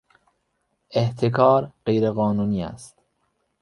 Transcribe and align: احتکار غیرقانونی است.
احتکار 0.91 1.71
غیرقانونی 1.85 2.63
است. 2.63 2.97